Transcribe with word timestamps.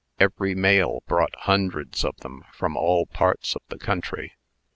Every 0.19 0.55
mail 0.55 1.03
brought 1.07 1.35
hundreds 1.41 2.03
of 2.03 2.17
them 2.21 2.43
from 2.51 2.75
all 2.75 3.05
parts 3.05 3.55
of 3.55 3.61
the 3.69 3.77
country. 3.77 4.31